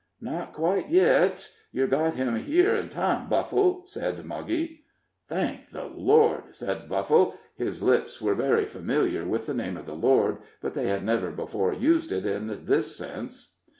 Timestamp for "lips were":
7.83-8.33